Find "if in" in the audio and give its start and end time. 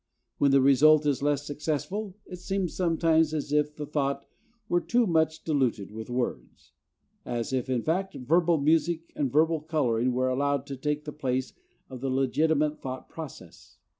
7.53-7.83